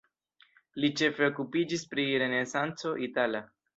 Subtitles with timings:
[0.83, 3.45] Li ĉefe okupiĝis pri renesanco itala.